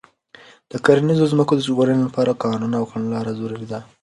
د 0.71 0.73
کرنیزو 0.85 1.31
ځمکو 1.31 1.53
د 1.55 1.61
ژغورنې 1.67 2.01
لپاره 2.07 2.37
قانون 2.43 2.71
او 2.79 2.83
کړنلاره 2.89 3.31
ضروري 3.39 3.67
ده. 3.71 3.79